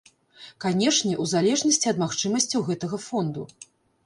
Канешне, 0.63 1.11
у 1.23 1.27
залежнасці 1.33 1.93
ад 1.93 2.01
магчымасцяў 2.05 2.65
гэтага 2.71 2.97
фонду. 3.07 3.47